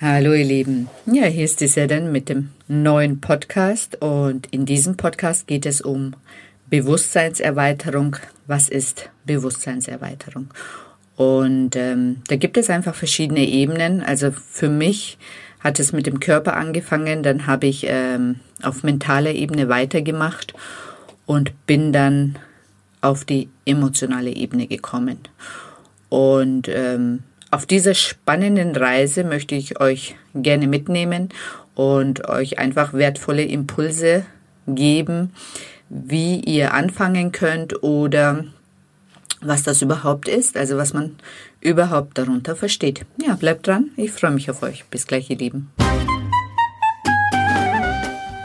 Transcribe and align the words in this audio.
Hallo 0.00 0.32
ihr 0.32 0.44
Lieben. 0.44 0.88
Ja, 1.06 1.24
hier 1.24 1.44
ist 1.44 1.60
die 1.60 1.66
Sedan 1.66 2.12
mit 2.12 2.28
dem 2.28 2.50
neuen 2.68 3.20
Podcast 3.20 4.00
und 4.00 4.46
in 4.52 4.64
diesem 4.64 4.96
Podcast 4.96 5.48
geht 5.48 5.66
es 5.66 5.80
um 5.80 6.14
Bewusstseinserweiterung. 6.70 8.14
Was 8.46 8.68
ist 8.68 9.10
Bewusstseinserweiterung? 9.24 10.54
Und 11.16 11.74
ähm, 11.74 12.22
da 12.28 12.36
gibt 12.36 12.56
es 12.58 12.70
einfach 12.70 12.94
verschiedene 12.94 13.44
Ebenen. 13.44 14.00
Also 14.04 14.30
für 14.30 14.68
mich 14.68 15.18
hat 15.58 15.80
es 15.80 15.92
mit 15.92 16.06
dem 16.06 16.20
Körper 16.20 16.56
angefangen, 16.56 17.24
dann 17.24 17.48
habe 17.48 17.66
ich 17.66 17.84
ähm, 17.88 18.36
auf 18.62 18.84
mentaler 18.84 19.32
Ebene 19.32 19.68
weitergemacht 19.68 20.54
und 21.26 21.66
bin 21.66 21.92
dann 21.92 22.38
auf 23.00 23.24
die 23.24 23.48
emotionale 23.64 24.30
Ebene 24.30 24.68
gekommen. 24.68 25.18
Und 26.08 26.68
ähm, 26.68 27.24
auf 27.50 27.66
dieser 27.66 27.94
spannenden 27.94 28.76
Reise 28.76 29.24
möchte 29.24 29.54
ich 29.54 29.80
euch 29.80 30.16
gerne 30.34 30.66
mitnehmen 30.66 31.30
und 31.74 32.28
euch 32.28 32.58
einfach 32.58 32.92
wertvolle 32.92 33.44
Impulse 33.44 34.26
geben, 34.66 35.32
wie 35.88 36.40
ihr 36.40 36.74
anfangen 36.74 37.32
könnt 37.32 37.82
oder 37.82 38.44
was 39.40 39.62
das 39.62 39.82
überhaupt 39.82 40.28
ist, 40.28 40.56
also 40.56 40.76
was 40.76 40.92
man 40.92 41.16
überhaupt 41.60 42.18
darunter 42.18 42.56
versteht. 42.56 43.06
Ja, 43.24 43.34
bleibt 43.34 43.66
dran, 43.66 43.90
ich 43.96 44.10
freue 44.10 44.32
mich 44.32 44.50
auf 44.50 44.62
euch. 44.62 44.84
Bis 44.86 45.06
gleich, 45.06 45.30
ihr 45.30 45.38
Lieben. 45.38 45.70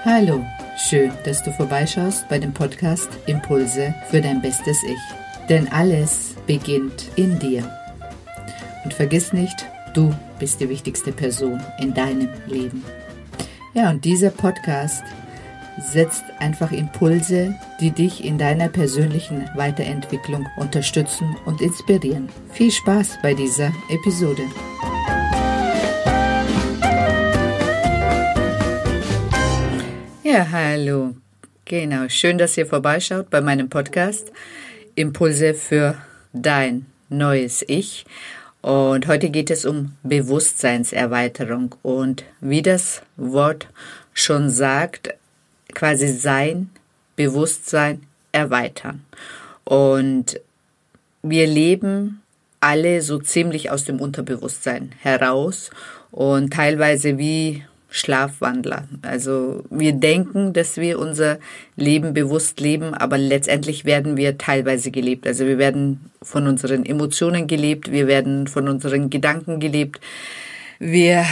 Hallo, 0.05 0.45
schön, 0.77 1.11
dass 1.25 1.43
du 1.43 1.51
vorbeischaust 1.51 2.29
bei 2.29 2.37
dem 2.37 2.53
Podcast 2.53 3.09
Impulse 3.25 3.95
für 4.09 4.21
dein 4.21 4.41
bestes 4.41 4.77
Ich. 4.83 5.47
Denn 5.49 5.67
alles 5.71 6.35
beginnt 6.45 7.09
in 7.15 7.39
dir. 7.39 7.82
Vergiss 8.93 9.33
nicht, 9.33 9.65
du 9.95 10.13
bist 10.37 10.59
die 10.59 10.69
wichtigste 10.69 11.11
Person 11.11 11.59
in 11.79 11.95
deinem 11.95 12.29
Leben. 12.47 12.83
Ja, 13.73 13.89
und 13.89 14.05
dieser 14.05 14.29
Podcast 14.29 15.03
setzt 15.91 16.23
einfach 16.39 16.71
Impulse, 16.71 17.55
die 17.79 17.89
dich 17.89 18.23
in 18.23 18.37
deiner 18.37 18.69
persönlichen 18.69 19.49
Weiterentwicklung 19.55 20.47
unterstützen 20.57 21.35
und 21.45 21.59
inspirieren. 21.59 22.29
Viel 22.51 22.69
Spaß 22.69 23.17
bei 23.23 23.33
dieser 23.33 23.73
Episode. 23.89 24.43
Ja, 30.23 30.47
hallo. 30.51 31.15
Genau, 31.65 32.07
schön, 32.09 32.37
dass 32.37 32.57
ihr 32.57 32.67
vorbeischaut 32.67 33.31
bei 33.31 33.41
meinem 33.41 33.69
Podcast 33.69 34.31
Impulse 34.93 35.55
für 35.55 35.97
dein 36.31 36.85
neues 37.09 37.65
Ich. 37.67 38.05
Und 38.63 39.07
heute 39.07 39.29
geht 39.29 39.51
es 39.51 39.65
um 39.65 39.91
Bewusstseinserweiterung 40.03 41.75
und 41.81 42.23
wie 42.39 42.61
das 42.61 43.01
Wort 43.17 43.67
schon 44.13 44.49
sagt, 44.49 45.13
quasi 45.73 46.07
sein 46.07 46.69
Bewusstsein 47.17 48.03
erweitern. 48.31 49.03
Und 49.65 50.39
wir 51.23 51.45
leben 51.45 52.21
alle 52.61 53.01
so 53.01 53.19
ziemlich 53.19 53.69
aus 53.69 53.83
dem 53.83 53.99
Unterbewusstsein 53.99 54.93
heraus 54.97 55.69
und 56.11 56.53
teilweise 56.53 57.17
wie 57.17 57.65
Schlafwandler. 57.95 58.87
Also 59.03 59.63
wir 59.69 59.93
denken, 59.93 60.51
dass 60.51 60.77
wir 60.77 60.97
unser 60.97 61.37
Leben 61.75 62.15
bewusst 62.15 62.59
leben, 62.59 62.95
aber 62.95 63.19
letztendlich 63.19 63.85
werden 63.85 64.17
wir 64.17 64.39
teilweise 64.39 64.89
gelebt. 64.89 65.27
Also 65.27 65.45
wir 65.45 65.59
werden 65.59 66.09
von 66.23 66.47
unseren 66.47 66.87
Emotionen 66.87 67.45
gelebt, 67.45 67.91
wir 67.91 68.07
werden 68.07 68.47
von 68.47 68.67
unseren 68.67 69.11
Gedanken 69.11 69.59
gelebt. 69.59 70.01
Wir 70.79 71.23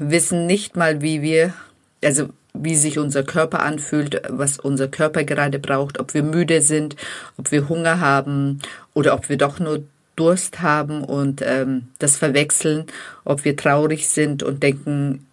wissen 0.00 0.46
nicht 0.46 0.76
mal, 0.76 1.02
wie 1.02 1.22
wir, 1.22 1.54
also 2.02 2.30
wie 2.52 2.74
sich 2.74 2.98
unser 2.98 3.22
Körper 3.22 3.60
anfühlt, 3.60 4.20
was 4.28 4.58
unser 4.58 4.88
Körper 4.88 5.22
gerade 5.22 5.60
braucht, 5.60 6.00
ob 6.00 6.14
wir 6.14 6.24
müde 6.24 6.62
sind, 6.62 6.96
ob 7.36 7.52
wir 7.52 7.68
Hunger 7.68 8.00
haben 8.00 8.58
oder 8.92 9.14
ob 9.14 9.28
wir 9.28 9.36
doch 9.36 9.60
nur 9.60 9.84
Durst 10.16 10.62
haben 10.62 11.04
und 11.04 11.42
ähm, 11.44 11.86
das 12.00 12.16
verwechseln, 12.16 12.86
ob 13.24 13.44
wir 13.44 13.56
traurig 13.56 14.08
sind 14.08 14.42
und 14.42 14.64
denken, 14.64 15.27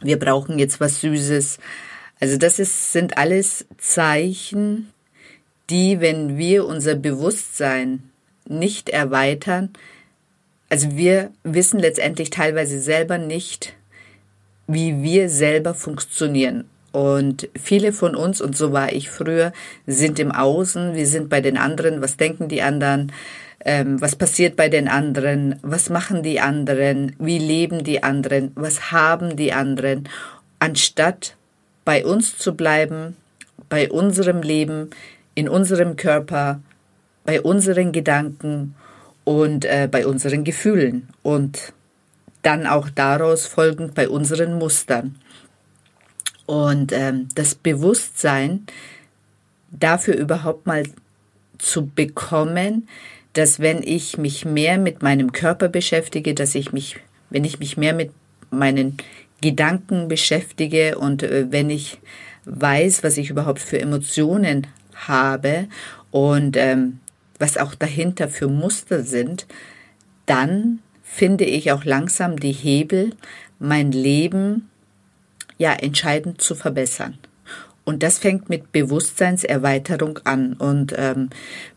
wir 0.00 0.18
brauchen 0.18 0.58
jetzt 0.58 0.80
was 0.80 1.00
Süßes. 1.00 1.58
Also 2.20 2.36
das 2.36 2.58
ist, 2.58 2.92
sind 2.92 3.18
alles 3.18 3.66
Zeichen, 3.78 4.90
die, 5.70 6.00
wenn 6.00 6.36
wir 6.36 6.66
unser 6.66 6.94
Bewusstsein 6.94 8.10
nicht 8.46 8.88
erweitern, 8.88 9.70
also 10.70 10.96
wir 10.96 11.32
wissen 11.42 11.80
letztendlich 11.80 12.30
teilweise 12.30 12.80
selber 12.80 13.18
nicht, 13.18 13.74
wie 14.68 15.02
wir 15.02 15.28
selber 15.28 15.74
funktionieren. 15.74 16.64
Und 16.92 17.48
viele 17.60 17.92
von 17.92 18.14
uns, 18.14 18.40
und 18.40 18.56
so 18.56 18.72
war 18.72 18.92
ich 18.92 19.10
früher, 19.10 19.52
sind 19.86 20.18
im 20.18 20.32
Außen, 20.32 20.94
wir 20.94 21.06
sind 21.06 21.28
bei 21.28 21.40
den 21.40 21.56
anderen, 21.56 22.00
was 22.00 22.16
denken 22.16 22.48
die 22.48 22.62
anderen, 22.62 23.12
ähm, 23.64 24.00
was 24.00 24.16
passiert 24.16 24.56
bei 24.56 24.68
den 24.68 24.88
anderen, 24.88 25.56
was 25.62 25.90
machen 25.90 26.22
die 26.22 26.40
anderen, 26.40 27.14
wie 27.18 27.38
leben 27.38 27.84
die 27.84 28.02
anderen, 28.02 28.52
was 28.54 28.90
haben 28.90 29.36
die 29.36 29.52
anderen, 29.52 30.08
anstatt 30.58 31.36
bei 31.84 32.04
uns 32.04 32.38
zu 32.38 32.54
bleiben, 32.54 33.16
bei 33.68 33.90
unserem 33.90 34.42
Leben, 34.42 34.90
in 35.34 35.48
unserem 35.48 35.96
Körper, 35.96 36.60
bei 37.24 37.40
unseren 37.40 37.92
Gedanken 37.92 38.74
und 39.24 39.64
äh, 39.64 39.88
bei 39.90 40.06
unseren 40.06 40.44
Gefühlen 40.44 41.08
und 41.22 41.72
dann 42.42 42.66
auch 42.66 42.88
daraus 42.88 43.46
folgend 43.46 43.94
bei 43.94 44.08
unseren 44.08 44.58
Mustern. 44.58 45.16
Und 46.46 46.92
ähm, 46.92 47.28
das 47.34 47.54
Bewusstsein 47.54 48.66
dafür 49.70 50.16
überhaupt 50.16 50.66
mal 50.66 50.82
zu 51.58 51.86
bekommen, 51.86 52.88
dass 53.32 53.60
wenn 53.60 53.82
ich 53.82 54.18
mich 54.18 54.44
mehr 54.44 54.78
mit 54.78 55.02
meinem 55.02 55.32
Körper 55.32 55.68
beschäftige, 55.68 56.34
dass 56.34 56.54
ich 56.54 56.72
mich, 56.72 56.96
wenn 57.30 57.44
ich 57.44 57.58
mich 57.58 57.76
mehr 57.76 57.94
mit 57.94 58.10
meinen 58.50 58.96
Gedanken 59.40 60.08
beschäftige 60.08 60.98
und 60.98 61.22
äh, 61.22 61.46
wenn 61.50 61.70
ich 61.70 61.98
weiß, 62.44 63.02
was 63.02 63.16
ich 63.16 63.30
überhaupt 63.30 63.60
für 63.60 63.80
Emotionen 63.80 64.66
habe 64.94 65.68
und 66.10 66.56
ähm, 66.56 67.00
was 67.38 67.56
auch 67.56 67.74
dahinter 67.74 68.28
für 68.28 68.48
Muster 68.48 69.02
sind, 69.02 69.46
dann 70.26 70.80
finde 71.02 71.44
ich 71.44 71.72
auch 71.72 71.84
langsam 71.84 72.38
die 72.38 72.52
Hebel, 72.52 73.14
mein 73.58 73.92
Leben 73.92 74.68
ja 75.58 75.72
entscheidend 75.72 76.40
zu 76.40 76.54
verbessern. 76.54 77.18
Und 77.84 78.02
das 78.02 78.18
fängt 78.18 78.48
mit 78.48 78.72
Bewusstseinserweiterung 78.72 80.18
an. 80.24 80.54
Und 80.54 80.94
ähm, 80.96 81.28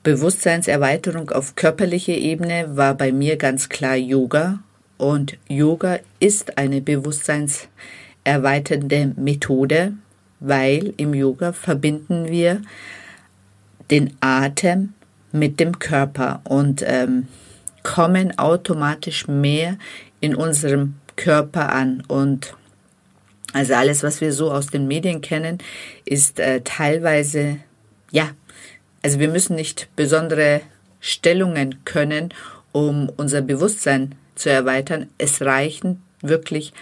Bewusstseinserweiterung 0.04 1.30
auf 1.32 1.56
körperlicher 1.56 2.14
Ebene 2.14 2.76
war 2.76 2.96
bei 2.96 3.12
mir 3.12 3.36
ganz 3.38 3.70
klar 3.70 3.96
Yoga. 3.96 4.60
Und 4.98 5.38
Yoga 5.48 6.00
ist 6.20 6.58
eine 6.58 6.82
bewusstseinserweiternde 6.82 9.14
Methode, 9.16 9.94
weil 10.40 10.94
im 10.98 11.14
Yoga 11.14 11.54
verbinden 11.54 12.30
wir 12.30 12.64
den 13.90 14.16
Atem 14.22 14.94
mit 15.32 15.60
dem 15.60 15.80
Körper 15.80 16.42
und 16.44 16.84
ähm, 16.86 17.28
kommen 17.82 18.38
automatisch 18.38 19.28
mehr 19.28 19.80
in 20.20 20.36
unserem 20.36 20.94
Körper 21.16 21.74
an. 21.74 22.04
Und 22.08 22.56
also 23.54 23.76
alles, 23.76 24.04
was 24.04 24.20
wir 24.20 24.34
so 24.34 24.52
aus 24.52 24.68
den 24.68 24.88
Medien 24.88 25.22
kennen, 25.22 25.60
ist 26.06 26.40
äh, 26.40 26.62
teilweise, 26.62 27.60
ja, 28.12 28.32
also 29.04 29.20
wir 29.20 29.30
müssen 29.30 29.56
nicht 29.56 29.88
besondere 29.96 30.62
Stellungen 31.00 31.86
können, 31.86 32.34
um 32.72 33.10
unser 33.16 33.42
Bewusstsein 33.42 34.16
zu 34.36 34.50
erweitern. 34.50 35.10
Es 35.18 35.42
reichen 35.42 36.02
wirklich 36.22 36.74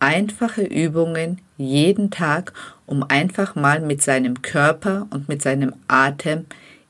einfache 0.00 0.62
Übungen 0.62 1.40
jeden 1.56 2.10
Tag, 2.10 2.52
um 2.86 3.02
einfach 3.02 3.54
mal 3.54 3.80
mit 3.80 4.02
seinem 4.02 4.42
Körper 4.42 5.06
und 5.10 5.28
mit 5.28 5.42
seinem 5.42 5.74
Atem 5.88 6.46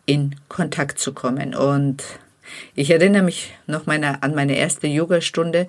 in 0.07 0.37
Kontakt 0.49 0.99
zu 0.99 1.13
kommen. 1.13 1.55
Und 1.55 2.03
ich 2.75 2.91
erinnere 2.91 3.23
mich 3.23 3.53
noch 3.67 3.87
meine, 3.87 4.23
an 4.23 4.35
meine 4.35 4.57
erste 4.57 4.87
Yogastunde 4.87 5.69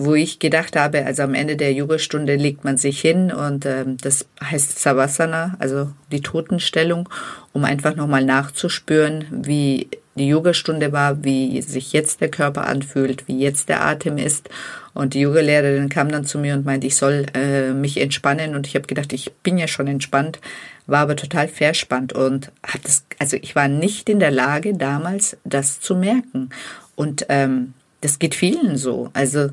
wo 0.00 0.14
ich 0.14 0.38
gedacht 0.38 0.76
habe, 0.76 1.04
also 1.04 1.24
am 1.24 1.34
Ende 1.34 1.56
der 1.56 1.72
Yogastunde 1.72 2.36
legt 2.36 2.62
man 2.62 2.76
sich 2.76 3.00
hin 3.00 3.32
und 3.32 3.66
ähm, 3.66 3.96
das 4.00 4.26
heißt 4.40 4.78
Savasana, 4.78 5.56
also 5.58 5.90
die 6.12 6.20
Totenstellung, 6.20 7.08
um 7.52 7.64
einfach 7.64 7.96
nochmal 7.96 8.24
nachzuspüren, 8.24 9.24
wie 9.32 9.88
die 10.14 10.28
Yogastunde 10.28 10.92
war, 10.92 11.24
wie 11.24 11.60
sich 11.62 11.92
jetzt 11.92 12.20
der 12.20 12.30
Körper 12.30 12.68
anfühlt, 12.68 13.26
wie 13.26 13.40
jetzt 13.40 13.68
der 13.68 13.84
Atem 13.84 14.18
ist. 14.18 14.48
Und 14.94 15.14
die 15.14 15.20
Yogalehrerin 15.20 15.88
kam 15.88 16.10
dann 16.10 16.24
zu 16.24 16.38
mir 16.38 16.54
und 16.54 16.64
meinte, 16.64 16.86
ich 16.86 16.94
soll 16.94 17.26
äh, 17.34 17.72
mich 17.72 18.00
entspannen. 18.00 18.54
Und 18.54 18.68
ich 18.68 18.76
habe 18.76 18.86
gedacht, 18.86 19.12
ich 19.12 19.32
bin 19.42 19.58
ja 19.58 19.66
schon 19.66 19.88
entspannt, 19.88 20.40
war 20.86 21.00
aber 21.00 21.16
total 21.16 21.48
verspannt 21.48 22.12
und 22.12 22.52
hat 22.62 22.84
das, 22.84 23.04
also 23.18 23.36
ich 23.40 23.56
war 23.56 23.66
nicht 23.66 24.08
in 24.08 24.20
der 24.20 24.30
Lage 24.30 24.74
damals, 24.74 25.36
das 25.44 25.80
zu 25.80 25.96
merken. 25.96 26.50
Und 26.94 27.26
ähm, 27.28 27.74
das 28.00 28.18
geht 28.18 28.34
vielen 28.34 28.76
so. 28.76 29.10
Also 29.12 29.50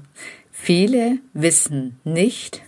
Viele 0.57 1.19
wissen 1.33 1.99
nicht, 2.05 2.63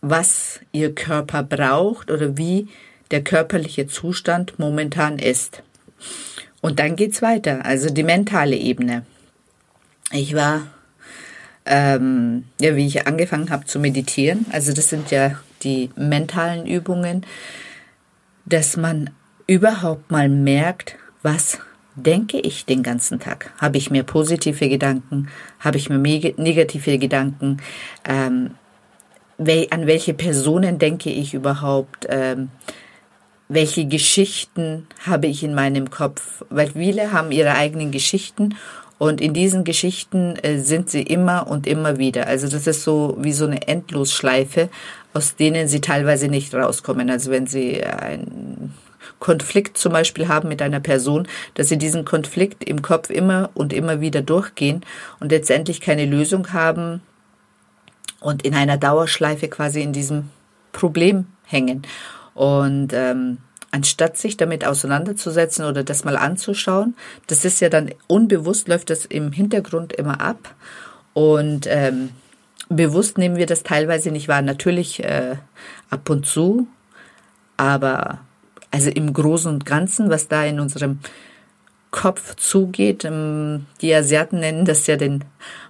was 0.00 0.60
ihr 0.72 0.94
Körper 0.94 1.42
braucht 1.44 2.10
oder 2.10 2.36
wie 2.36 2.68
der 3.12 3.22
körperliche 3.22 3.86
Zustand 3.86 4.58
momentan 4.58 5.18
ist. 5.18 5.62
Und 6.62 6.80
dann 6.80 6.96
geht's 6.96 7.22
weiter, 7.22 7.64
also 7.64 7.90
die 7.90 8.02
mentale 8.02 8.56
Ebene. 8.56 9.04
Ich 10.10 10.34
war, 10.34 10.66
ähm, 11.66 12.44
ja, 12.60 12.74
wie 12.74 12.86
ich 12.86 13.06
angefangen 13.06 13.50
habe 13.50 13.66
zu 13.66 13.78
meditieren, 13.78 14.46
also 14.50 14.72
das 14.72 14.88
sind 14.88 15.10
ja 15.10 15.38
die 15.62 15.90
mentalen 15.96 16.66
Übungen, 16.66 17.24
dass 18.46 18.76
man 18.76 19.10
überhaupt 19.46 20.10
mal 20.10 20.28
merkt, 20.28 20.96
was 21.22 21.58
denke 21.96 22.38
ich 22.40 22.64
den 22.64 22.82
ganzen 22.82 23.20
Tag? 23.20 23.52
Habe 23.60 23.78
ich 23.78 23.90
mir 23.90 24.02
positive 24.02 24.68
Gedanken? 24.68 25.28
Habe 25.60 25.78
ich 25.78 25.88
mir 25.88 25.98
negative 25.98 26.98
Gedanken? 26.98 27.58
Ähm, 28.04 28.50
an 29.38 29.86
welche 29.86 30.14
Personen 30.14 30.78
denke 30.78 31.10
ich 31.10 31.34
überhaupt? 31.34 32.06
Ähm, 32.08 32.50
welche 33.48 33.86
Geschichten 33.86 34.86
habe 35.06 35.26
ich 35.26 35.44
in 35.44 35.54
meinem 35.54 35.90
Kopf? 35.90 36.44
Weil 36.50 36.70
viele 36.70 37.12
haben 37.12 37.30
ihre 37.30 37.54
eigenen 37.54 37.90
Geschichten 37.90 38.54
und 38.98 39.20
in 39.20 39.34
diesen 39.34 39.64
Geschichten 39.64 40.36
äh, 40.36 40.58
sind 40.58 40.88
sie 40.88 41.02
immer 41.02 41.48
und 41.48 41.66
immer 41.66 41.98
wieder. 41.98 42.26
Also 42.26 42.48
das 42.48 42.66
ist 42.66 42.84
so 42.84 43.16
wie 43.20 43.32
so 43.32 43.44
eine 43.44 43.66
Endlosschleife, 43.66 44.68
aus 45.12 45.36
denen 45.36 45.68
sie 45.68 45.80
teilweise 45.80 46.28
nicht 46.28 46.54
rauskommen. 46.54 47.10
Also 47.10 47.30
wenn 47.30 47.46
sie 47.46 47.82
ein 47.84 48.53
Konflikt 49.24 49.78
zum 49.78 49.94
Beispiel 49.94 50.28
haben 50.28 50.50
mit 50.50 50.60
einer 50.60 50.80
Person, 50.80 51.26
dass 51.54 51.70
sie 51.70 51.78
diesen 51.78 52.04
Konflikt 52.04 52.62
im 52.62 52.82
Kopf 52.82 53.08
immer 53.08 53.48
und 53.54 53.72
immer 53.72 54.02
wieder 54.02 54.20
durchgehen 54.20 54.84
und 55.18 55.32
letztendlich 55.32 55.80
keine 55.80 56.04
Lösung 56.04 56.52
haben 56.52 57.00
und 58.20 58.42
in 58.42 58.54
einer 58.54 58.76
Dauerschleife 58.76 59.48
quasi 59.48 59.80
in 59.80 59.94
diesem 59.94 60.28
Problem 60.72 61.24
hängen. 61.46 61.86
Und 62.34 62.92
ähm, 62.92 63.38
anstatt 63.70 64.18
sich 64.18 64.36
damit 64.36 64.66
auseinanderzusetzen 64.66 65.64
oder 65.64 65.84
das 65.84 66.04
mal 66.04 66.18
anzuschauen, 66.18 66.94
das 67.26 67.46
ist 67.46 67.62
ja 67.62 67.70
dann 67.70 67.92
unbewusst, 68.06 68.68
läuft 68.68 68.90
das 68.90 69.06
im 69.06 69.32
Hintergrund 69.32 69.94
immer 69.94 70.20
ab. 70.20 70.54
Und 71.14 71.66
ähm, 71.66 72.10
bewusst 72.68 73.16
nehmen 73.16 73.36
wir 73.36 73.46
das 73.46 73.62
teilweise 73.62 74.10
nicht 74.10 74.28
wahr. 74.28 74.42
Natürlich 74.42 75.02
äh, 75.02 75.36
ab 75.88 76.10
und 76.10 76.26
zu, 76.26 76.66
aber 77.56 78.18
also 78.74 78.90
im 78.90 79.12
Großen 79.12 79.48
und 79.48 79.64
Ganzen, 79.64 80.10
was 80.10 80.26
da 80.26 80.44
in 80.44 80.58
unserem 80.58 80.98
Kopf 81.92 82.34
zugeht. 82.34 83.04
Ähm, 83.04 83.66
die 83.80 83.94
Asiaten 83.94 84.40
nennen 84.40 84.64
das 84.64 84.88
ja 84.88 84.96
den 84.96 85.22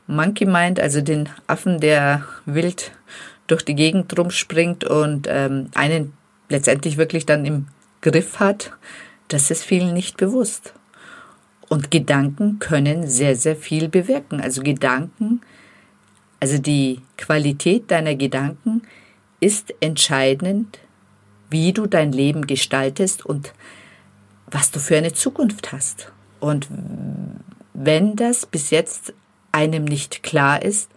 Monkey 0.06 0.47
Mind, 0.47 0.81
also 0.81 1.03
den 1.03 1.29
Affen, 1.47 1.81
der 1.81 2.25
wild 2.47 2.93
durch 3.47 3.62
die 3.62 3.75
Gegend 3.75 4.19
rumspringt 4.19 4.85
und 4.85 5.27
ähm, 5.29 5.69
einen 5.75 6.15
letztendlich 6.49 6.97
wirklich 6.97 7.27
dann 7.27 7.45
im 7.45 7.67
Griff 8.01 8.41
hat. 8.41 8.73
Das 9.29 9.50
ist 9.50 9.65
vielen 9.65 9.93
nicht 9.93 10.17
bewusst. 10.17 10.73
Und 11.69 11.91
Gedanken 11.91 12.59
können 12.59 13.07
sehr, 13.07 13.37
sehr 13.37 13.55
viel 13.55 13.91
bewirken. 13.91 14.41
Also 14.41 14.62
Gedanken, 14.62 15.43
also 16.41 16.57
die 16.57 17.03
Qualität 17.19 17.91
deiner 17.91 18.15
Gedanken 18.15 18.81
ist 19.41 19.75
entscheidend 19.81 20.79
wie 21.50 21.73
du 21.73 21.87
dein 21.87 22.12
Leben 22.12 22.46
gestaltest 22.46 23.25
und 23.25 23.52
was 24.46 24.70
du 24.70 24.79
für 24.79 24.96
eine 24.96 25.12
Zukunft 25.12 25.73
hast. 25.73 26.12
Und 26.41 26.69
wenn 27.73 28.17
das 28.17 28.46
bis 28.46 28.70
jetzt 28.70 29.14
einem 29.52 29.85
nicht 29.85 30.23
klar 30.23 30.62
ist, 30.62 30.91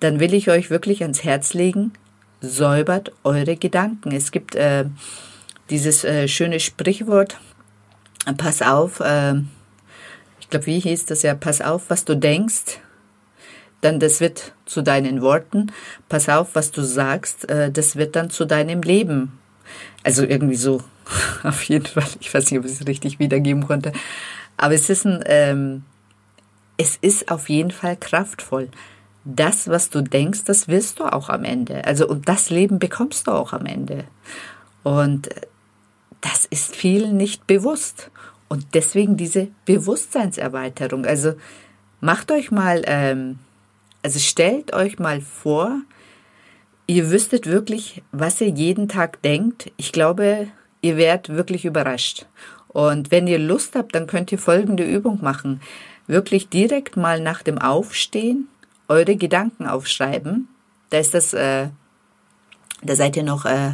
dann 0.00 0.20
will 0.20 0.34
ich 0.34 0.50
euch 0.50 0.70
wirklich 0.70 1.02
ans 1.02 1.24
Herz 1.24 1.54
legen, 1.54 1.92
säubert 2.40 3.12
eure 3.24 3.56
Gedanken. 3.56 4.12
Es 4.12 4.30
gibt 4.30 4.54
äh, 4.54 4.86
dieses 5.70 6.04
äh, 6.04 6.28
schöne 6.28 6.60
Sprichwort, 6.60 7.38
pass 8.36 8.62
auf, 8.62 9.00
äh, 9.00 9.34
ich 10.40 10.50
glaube, 10.50 10.66
wie 10.66 10.80
hieß 10.80 11.06
das 11.06 11.22
ja, 11.22 11.34
pass 11.34 11.60
auf, 11.60 11.90
was 11.90 12.04
du 12.04 12.16
denkst, 12.16 12.80
dann 13.80 14.00
das 14.00 14.20
wird 14.20 14.52
zu 14.64 14.82
deinen 14.82 15.22
Worten, 15.22 15.72
pass 16.08 16.28
auf, 16.28 16.54
was 16.54 16.70
du 16.70 16.82
sagst, 16.82 17.48
äh, 17.48 17.70
das 17.70 17.96
wird 17.96 18.16
dann 18.16 18.30
zu 18.30 18.44
deinem 18.44 18.82
Leben. 18.82 19.38
Also 20.02 20.24
irgendwie 20.24 20.56
so, 20.56 20.82
auf 21.42 21.62
jeden 21.64 21.86
Fall. 21.86 22.06
Ich 22.20 22.32
weiß 22.32 22.50
nicht, 22.50 22.60
ob 22.60 22.66
ich 22.66 22.72
es 22.72 22.86
richtig 22.86 23.18
wiedergeben 23.18 23.66
konnte. 23.66 23.92
Aber 24.56 24.74
es 24.74 24.88
ist 24.88 25.04
ein, 25.04 25.22
ähm, 25.26 25.84
es 26.76 26.96
ist 27.00 27.30
auf 27.30 27.48
jeden 27.48 27.70
Fall 27.70 27.96
kraftvoll. 27.96 28.68
Das, 29.24 29.68
was 29.68 29.90
du 29.90 30.02
denkst, 30.02 30.44
das 30.44 30.68
wirst 30.68 31.00
du 31.00 31.04
auch 31.04 31.28
am 31.28 31.44
Ende. 31.44 31.84
Also, 31.84 32.08
und 32.08 32.28
das 32.28 32.50
Leben 32.50 32.78
bekommst 32.78 33.26
du 33.26 33.32
auch 33.32 33.52
am 33.52 33.66
Ende. 33.66 34.04
Und 34.82 35.28
das 36.20 36.44
ist 36.44 36.76
vielen 36.76 37.16
nicht 37.16 37.46
bewusst. 37.46 38.10
Und 38.48 38.74
deswegen 38.74 39.16
diese 39.16 39.48
Bewusstseinserweiterung. 39.64 41.04
Also, 41.04 41.34
macht 42.00 42.30
euch 42.30 42.52
mal, 42.52 42.82
ähm, 42.86 43.40
also 44.02 44.20
stellt 44.20 44.72
euch 44.72 44.98
mal 45.00 45.20
vor, 45.20 45.80
ihr 46.86 47.10
wüsstet 47.10 47.46
wirklich, 47.46 48.02
was 48.12 48.40
ihr 48.40 48.48
jeden 48.48 48.88
Tag 48.88 49.22
denkt, 49.22 49.72
ich 49.76 49.92
glaube, 49.92 50.48
ihr 50.80 50.96
werdet 50.96 51.30
wirklich 51.30 51.64
überrascht. 51.64 52.26
Und 52.68 53.10
wenn 53.10 53.26
ihr 53.26 53.38
Lust 53.38 53.74
habt, 53.74 53.94
dann 53.94 54.06
könnt 54.06 54.30
ihr 54.32 54.38
folgende 54.38 54.84
Übung 54.84 55.20
machen. 55.22 55.60
Wirklich 56.06 56.48
direkt 56.48 56.96
mal 56.96 57.20
nach 57.20 57.42
dem 57.42 57.58
Aufstehen 57.58 58.48
eure 58.88 59.16
Gedanken 59.16 59.66
aufschreiben. 59.66 60.48
Da 60.90 60.98
ist 60.98 61.14
das, 61.14 61.34
äh, 61.34 61.68
da 62.82 62.94
seid 62.94 63.16
ihr 63.16 63.24
noch 63.24 63.44
äh, 63.46 63.72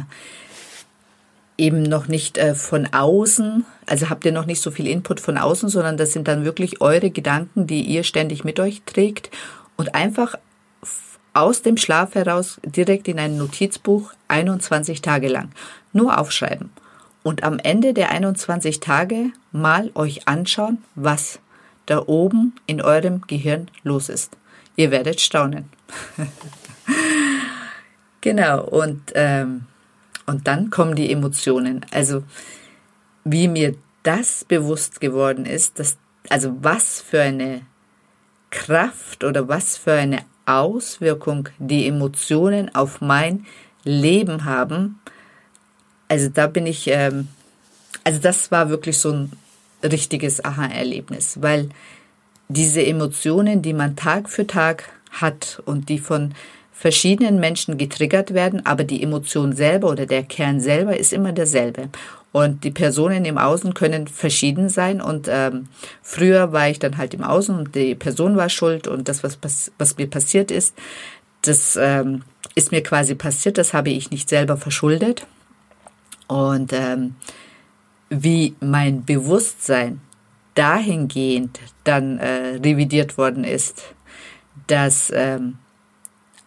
eben 1.57 1.83
noch 1.83 2.07
nicht 2.07 2.37
äh, 2.37 2.55
von 2.55 2.87
außen, 2.91 3.65
also 3.85 4.09
habt 4.09 4.25
ihr 4.25 4.31
noch 4.31 4.45
nicht 4.45 4.61
so 4.61 4.71
viel 4.71 4.87
Input 4.87 5.19
von 5.19 5.37
außen, 5.37 5.69
sondern 5.69 5.97
das 5.97 6.13
sind 6.13 6.27
dann 6.27 6.45
wirklich 6.45 6.81
eure 6.81 7.11
Gedanken, 7.11 7.67
die 7.67 7.81
ihr 7.81 8.03
ständig 8.03 8.43
mit 8.43 8.59
euch 8.59 8.81
trägt 8.85 9.29
und 9.77 9.93
einfach 9.93 10.35
aus 11.33 11.61
dem 11.61 11.77
Schlaf 11.77 12.15
heraus 12.15 12.59
direkt 12.63 13.07
in 13.07 13.19
ein 13.19 13.37
Notizbuch 13.37 14.13
21 14.27 15.01
Tage 15.01 15.27
lang. 15.27 15.49
Nur 15.91 16.17
aufschreiben. 16.17 16.69
Und 17.23 17.43
am 17.43 17.59
Ende 17.59 17.93
der 17.93 18.11
21 18.11 18.79
Tage 18.79 19.31
mal 19.51 19.91
euch 19.95 20.27
anschauen, 20.27 20.83
was 20.95 21.39
da 21.85 22.03
oben 22.05 22.53
in 22.65 22.81
eurem 22.81 23.21
Gehirn 23.27 23.69
los 23.83 24.09
ist. 24.09 24.37
Ihr 24.75 24.91
werdet 24.91 25.21
staunen. 25.21 25.69
genau, 28.21 28.63
und, 28.63 29.11
ähm, 29.15 29.65
und 30.25 30.47
dann 30.47 30.69
kommen 30.69 30.95
die 30.95 31.11
Emotionen. 31.11 31.85
Also, 31.91 32.23
wie 33.23 33.47
mir 33.47 33.75
das 34.03 34.43
bewusst 34.43 34.99
geworden 34.99 35.45
ist, 35.45 35.79
dass, 35.79 35.97
also 36.29 36.57
was 36.61 37.01
für 37.01 37.21
eine 37.21 37.61
Kraft 38.49 39.23
oder 39.23 39.47
was 39.47 39.77
für 39.77 39.93
eine 39.93 40.23
Auswirkung 40.45 41.49
die 41.59 41.87
Emotionen 41.87 42.73
auf 42.75 43.01
mein 43.01 43.45
Leben 43.83 44.45
haben, 44.45 44.99
also 46.07 46.29
da 46.29 46.47
bin 46.47 46.67
ich, 46.67 46.87
ähm, 46.87 47.27
also 48.03 48.19
das 48.19 48.51
war 48.51 48.69
wirklich 48.69 48.97
so 48.97 49.11
ein 49.11 49.31
richtiges 49.83 50.43
Aha-Erlebnis, 50.43 51.41
weil 51.41 51.69
diese 52.49 52.85
Emotionen, 52.85 53.61
die 53.61 53.73
man 53.73 53.95
Tag 53.95 54.29
für 54.29 54.45
Tag 54.45 54.89
hat 55.11 55.61
und 55.65 55.89
die 55.89 55.99
von 55.99 56.33
verschiedenen 56.73 57.39
Menschen 57.39 57.77
getriggert 57.77 58.33
werden, 58.33 58.65
aber 58.65 58.83
die 58.83 59.01
Emotion 59.01 59.53
selber 59.53 59.89
oder 59.89 60.05
der 60.05 60.23
Kern 60.23 60.59
selber 60.59 60.97
ist 60.97 61.13
immer 61.13 61.31
derselbe. 61.31 61.89
Und 62.31 62.63
die 62.63 62.71
Personen 62.71 63.25
im 63.25 63.37
Außen 63.37 63.75
können 63.75 64.07
verschieden 64.07 64.67
sein. 64.67 64.99
Und 64.99 65.27
ähm, 65.29 65.67
früher 66.01 66.51
war 66.51 66.67
ich 66.67 66.79
dann 66.79 66.97
halt 66.97 67.13
im 67.13 67.23
Außen 67.23 67.55
und 67.55 67.75
die 67.75 67.93
Person 67.93 68.35
war 68.35 68.49
schuld 68.49 68.87
und 68.87 69.07
das, 69.07 69.23
was, 69.23 69.37
was 69.77 69.97
mir 69.97 70.07
passiert 70.07 70.49
ist, 70.49 70.75
das 71.43 71.77
ähm, 71.79 72.23
ist 72.55 72.71
mir 72.71 72.81
quasi 72.81 73.15
passiert, 73.15 73.57
das 73.57 73.73
habe 73.73 73.91
ich 73.91 74.09
nicht 74.09 74.27
selber 74.29 74.57
verschuldet. 74.57 75.27
Und 76.27 76.73
ähm, 76.73 77.15
wie 78.09 78.55
mein 78.59 79.05
Bewusstsein 79.05 80.01
dahingehend 80.55 81.59
dann 81.83 82.19
äh, 82.19 82.59
revidiert 82.63 83.17
worden 83.17 83.43
ist, 83.43 83.93
dass 84.67 85.11
ähm, 85.13 85.57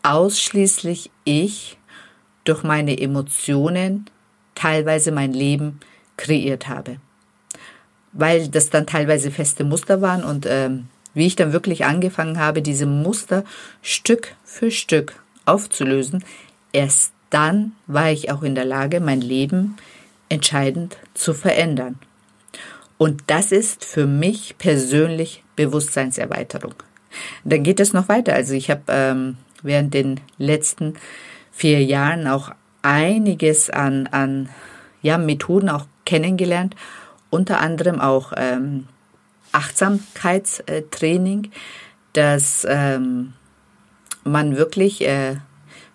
ausschließlich 0.06 1.10
ich 1.24 1.78
durch 2.44 2.62
meine 2.62 2.98
Emotionen 2.98 4.06
teilweise 4.54 5.10
mein 5.10 5.32
Leben 5.32 5.80
kreiert 6.16 6.68
habe. 6.68 6.98
Weil 8.12 8.48
das 8.48 8.70
dann 8.70 8.86
teilweise 8.86 9.30
feste 9.30 9.64
Muster 9.64 10.00
waren 10.00 10.24
und 10.24 10.46
ähm, 10.48 10.86
wie 11.12 11.26
ich 11.26 11.36
dann 11.36 11.52
wirklich 11.52 11.84
angefangen 11.84 12.38
habe, 12.38 12.62
diese 12.62 12.86
Muster 12.86 13.44
Stück 13.82 14.34
für 14.44 14.70
Stück 14.70 15.20
aufzulösen, 15.44 16.24
erst 16.72 17.12
dann 17.30 17.72
war 17.86 18.10
ich 18.10 18.30
auch 18.30 18.42
in 18.42 18.54
der 18.54 18.64
Lage, 18.64 19.00
mein 19.00 19.20
Leben 19.20 19.76
entscheidend 20.28 20.96
zu 21.14 21.34
verändern. 21.34 21.98
Und 22.98 23.24
das 23.26 23.52
ist 23.52 23.84
für 23.84 24.06
mich 24.06 24.56
persönlich 24.56 25.42
Bewusstseinserweiterung. 25.56 26.74
dann 27.44 27.62
geht 27.62 27.80
es 27.80 27.92
noch 27.92 28.08
weiter. 28.08 28.34
Also 28.34 28.54
ich 28.54 28.70
habe 28.70 28.82
ähm, 28.88 29.36
während 29.66 29.94
den 29.94 30.20
letzten 30.38 30.94
vier 31.52 31.82
Jahren 31.84 32.26
auch 32.26 32.50
einiges 32.82 33.70
an, 33.70 34.06
an 34.08 34.48
ja, 35.02 35.18
Methoden 35.18 35.68
auch 35.68 35.86
kennengelernt, 36.04 36.74
unter 37.30 37.60
anderem 37.60 38.00
auch 38.00 38.32
ähm, 38.36 38.86
Achtsamkeitstraining, 39.52 41.50
dass 42.12 42.66
ähm, 42.68 43.32
man 44.24 44.56
wirklich 44.56 45.06
äh, 45.06 45.36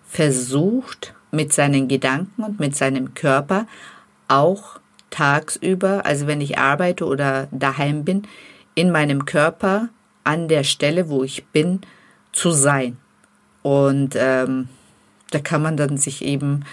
versucht, 0.06 1.14
mit 1.32 1.52
seinen 1.52 1.88
Gedanken 1.88 2.44
und 2.44 2.60
mit 2.60 2.76
seinem 2.76 3.14
Körper 3.14 3.66
auch 4.28 4.78
tagsüber, 5.10 6.06
also 6.06 6.26
wenn 6.26 6.40
ich 6.40 6.58
arbeite 6.58 7.06
oder 7.06 7.48
daheim 7.50 8.04
bin, 8.04 8.22
in 8.74 8.90
meinem 8.90 9.24
Körper 9.24 9.88
an 10.24 10.48
der 10.48 10.62
Stelle, 10.62 11.08
wo 11.08 11.24
ich 11.24 11.46
bin, 11.46 11.80
zu 12.32 12.50
sein. 12.50 12.98
Und 13.62 14.14
ähm, 14.16 14.68
da 15.30 15.38
kann 15.38 15.62
man 15.62 15.76
dann 15.76 15.96
sich 15.96 16.24
eben 16.24 16.64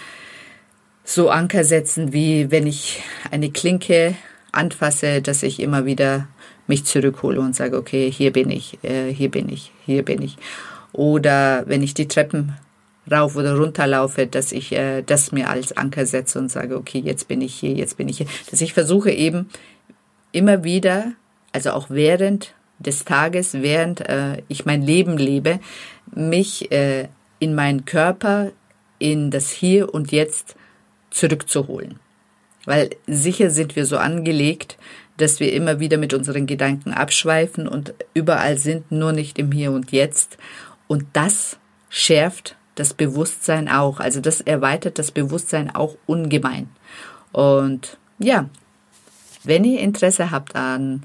so 1.04 1.30
Anker 1.30 1.64
setzen, 1.64 2.12
wie 2.12 2.50
wenn 2.50 2.66
ich 2.66 3.02
eine 3.30 3.50
Klinke 3.50 4.14
anfasse, 4.52 5.22
dass 5.22 5.42
ich 5.42 5.60
immer 5.60 5.84
wieder 5.84 6.28
mich 6.66 6.84
zurückhole 6.84 7.40
und 7.40 7.54
sage, 7.54 7.76
okay, 7.76 8.10
hier 8.10 8.32
bin 8.32 8.50
ich, 8.50 8.78
äh, 8.82 9.12
hier 9.12 9.30
bin 9.30 9.48
ich, 9.48 9.72
hier 9.86 10.04
bin 10.04 10.22
ich. 10.22 10.36
Oder 10.92 11.64
wenn 11.66 11.82
ich 11.82 11.94
die 11.94 12.08
Treppen 12.08 12.56
rauf 13.10 13.36
oder 13.36 13.56
runter 13.56 13.86
laufe, 13.86 14.26
dass 14.26 14.52
ich 14.52 14.72
äh, 14.72 15.02
das 15.02 15.32
mir 15.32 15.50
als 15.50 15.76
Anker 15.76 16.06
setze 16.06 16.38
und 16.38 16.50
sage, 16.50 16.76
okay, 16.76 17.00
jetzt 17.04 17.28
bin 17.28 17.40
ich 17.40 17.54
hier, 17.54 17.72
jetzt 17.72 17.96
bin 17.96 18.08
ich 18.08 18.18
hier. 18.18 18.26
Dass 18.50 18.60
ich 18.60 18.72
versuche 18.72 19.10
eben 19.10 19.48
immer 20.32 20.64
wieder, 20.64 21.12
also 21.52 21.70
auch 21.70 21.90
während 21.90 22.54
des 22.78 23.04
Tages, 23.04 23.54
während 23.54 24.00
äh, 24.08 24.42
ich 24.48 24.64
mein 24.64 24.82
Leben 24.82 25.18
lebe, 25.18 25.60
mich 26.14 26.70
äh, 26.72 27.08
in 27.38 27.54
meinen 27.54 27.84
Körper, 27.84 28.52
in 28.98 29.30
das 29.30 29.50
Hier 29.50 29.92
und 29.92 30.12
Jetzt 30.12 30.56
zurückzuholen. 31.10 31.98
Weil 32.64 32.90
sicher 33.06 33.50
sind 33.50 33.76
wir 33.76 33.86
so 33.86 33.96
angelegt, 33.96 34.76
dass 35.16 35.40
wir 35.40 35.52
immer 35.52 35.80
wieder 35.80 35.98
mit 35.98 36.14
unseren 36.14 36.46
Gedanken 36.46 36.92
abschweifen 36.92 37.68
und 37.68 37.94
überall 38.14 38.56
sind, 38.56 38.90
nur 38.90 39.12
nicht 39.12 39.38
im 39.38 39.52
Hier 39.52 39.72
und 39.72 39.92
Jetzt. 39.92 40.38
Und 40.86 41.06
das 41.12 41.58
schärft 41.88 42.56
das 42.74 42.94
Bewusstsein 42.94 43.68
auch. 43.68 44.00
Also 44.00 44.20
das 44.20 44.40
erweitert 44.40 44.98
das 44.98 45.10
Bewusstsein 45.10 45.74
auch 45.74 45.96
ungemein. 46.06 46.68
Und 47.32 47.98
ja, 48.18 48.48
wenn 49.44 49.64
ihr 49.64 49.80
Interesse 49.80 50.30
habt 50.30 50.54
an 50.56 51.02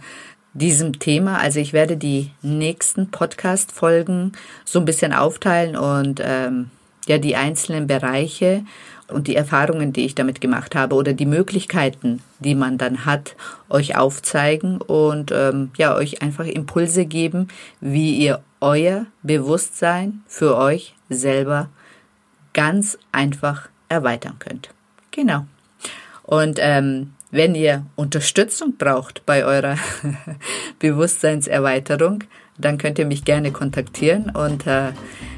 diesem 0.56 1.00
Thema, 1.00 1.38
also 1.38 1.60
ich 1.60 1.74
werde 1.74 1.98
die 1.98 2.32
nächsten 2.42 3.12
Podcast-Folgen 3.12 4.32
so 4.64 4.80
ein 4.80 4.86
bisschen 4.86 5.12
aufteilen 5.12 5.76
und 5.76 6.22
ähm, 6.24 6.72
ja 7.08 7.18
die 7.18 7.36
einzelnen 7.36 7.88
Bereiche 7.88 8.64
und 9.10 9.28
die 9.28 9.36
Erfahrungen, 9.36 9.92
die 9.92 10.06
ich 10.06 10.16
damit 10.16 10.40
gemacht 10.40 10.74
habe 10.74 10.96
oder 10.96 11.12
die 11.12 11.26
Möglichkeiten, 11.26 12.22
die 12.40 12.56
man 12.56 12.78
dann 12.78 13.06
hat, 13.06 13.36
euch 13.70 13.98
aufzeigen 13.98 14.82
und 14.82 15.32
ähm, 15.32 15.72
ja 15.78 15.94
euch 15.94 16.22
einfach 16.22 16.46
Impulse 16.46 17.06
geben, 17.06 17.50
wie 17.82 18.16
ihr 18.16 18.42
euer 18.62 19.08
Bewusstsein 19.24 20.24
für 20.26 20.56
euch 20.56 20.96
selber 21.10 21.70
ganz 22.54 22.98
einfach 23.12 23.68
erweitern 23.90 24.38
könnt. 24.40 24.70
Genau. 25.12 25.46
Und 26.24 26.60
ähm, 26.62 27.15
wenn 27.36 27.54
ihr 27.54 27.86
Unterstützung 27.96 28.78
braucht 28.78 29.26
bei 29.26 29.44
eurer 29.44 29.78
Bewusstseinserweiterung, 30.80 32.24
dann 32.58 32.78
könnt 32.78 32.98
ihr 32.98 33.06
mich 33.06 33.26
gerne 33.26 33.52
kontaktieren 33.52 34.30
unter 34.30 34.94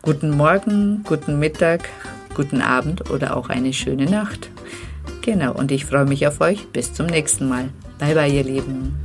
guten 0.02 0.32
Morgen, 0.32 1.04
guten 1.04 1.38
Mittag, 1.40 1.90
guten 2.34 2.62
Abend 2.62 3.12
oder 3.12 3.36
auch 3.36 3.50
eine 3.50 3.74
schöne 3.74 4.06
Nacht. 4.06 4.50
Genau, 5.22 5.54
und 5.54 5.74
ich 5.74 5.84
freue 5.84 6.06
mich 6.06 6.26
auf 6.26 6.40
euch. 6.40 6.66
Bis 6.70 6.94
zum 6.94 7.08
nächsten 7.08 7.50
Mal. 7.50 7.68
Bye 8.00 8.16
bye, 8.16 8.32
ihr 8.32 8.46
Lieben. 8.46 8.98